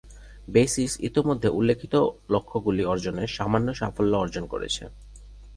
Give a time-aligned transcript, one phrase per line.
[0.47, 1.95] Basis ইতিমধ্যে উল্লিখিত
[2.29, 4.83] লক্ষ্যগুলি অর্জনে সামান্য সাফল্য অর্জন করেছে।